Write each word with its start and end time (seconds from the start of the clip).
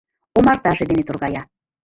Омартаже 0.37 0.83
ден 0.89 1.01
торгая. 1.07 1.41